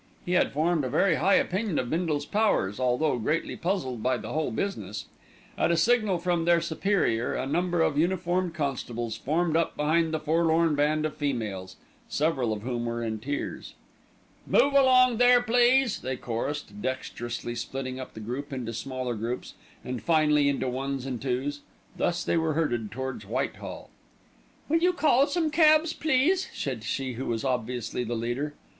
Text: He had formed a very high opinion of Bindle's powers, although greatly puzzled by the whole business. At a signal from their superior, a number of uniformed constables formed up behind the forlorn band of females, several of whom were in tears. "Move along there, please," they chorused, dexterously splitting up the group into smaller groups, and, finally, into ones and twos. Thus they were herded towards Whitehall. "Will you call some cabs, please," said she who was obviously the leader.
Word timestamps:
He 0.25 0.31
had 0.31 0.51
formed 0.51 0.83
a 0.83 0.89
very 0.89 1.17
high 1.17 1.35
opinion 1.35 1.77
of 1.77 1.91
Bindle's 1.91 2.25
powers, 2.25 2.79
although 2.79 3.19
greatly 3.19 3.55
puzzled 3.55 4.01
by 4.01 4.17
the 4.17 4.33
whole 4.33 4.49
business. 4.49 5.05
At 5.59 5.69
a 5.69 5.77
signal 5.77 6.17
from 6.17 6.45
their 6.45 6.59
superior, 6.59 7.35
a 7.35 7.45
number 7.45 7.83
of 7.83 7.99
uniformed 7.99 8.55
constables 8.55 9.15
formed 9.15 9.55
up 9.55 9.75
behind 9.77 10.11
the 10.11 10.19
forlorn 10.19 10.73
band 10.73 11.05
of 11.05 11.15
females, 11.17 11.75
several 12.09 12.51
of 12.51 12.63
whom 12.63 12.85
were 12.87 13.03
in 13.03 13.19
tears. 13.19 13.75
"Move 14.47 14.73
along 14.73 15.17
there, 15.17 15.39
please," 15.39 15.99
they 15.99 16.15
chorused, 16.17 16.81
dexterously 16.81 17.53
splitting 17.53 17.99
up 17.99 18.15
the 18.15 18.19
group 18.19 18.51
into 18.51 18.73
smaller 18.73 19.13
groups, 19.13 19.53
and, 19.85 20.01
finally, 20.01 20.49
into 20.49 20.67
ones 20.67 21.05
and 21.05 21.21
twos. 21.21 21.59
Thus 21.95 22.23
they 22.23 22.37
were 22.37 22.53
herded 22.53 22.89
towards 22.91 23.27
Whitehall. 23.27 23.91
"Will 24.67 24.79
you 24.79 24.93
call 24.93 25.27
some 25.27 25.51
cabs, 25.51 25.93
please," 25.93 26.49
said 26.55 26.83
she 26.83 27.13
who 27.13 27.27
was 27.27 27.43
obviously 27.45 28.03
the 28.03 28.15
leader. 28.15 28.55